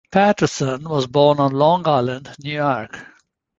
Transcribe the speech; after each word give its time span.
Patterson 0.11 0.85
was 0.89 1.05
born 1.05 1.39
on 1.39 1.51
Long 1.51 1.87
Island, 1.87 2.31
New 2.41 2.53
York. 2.53 2.97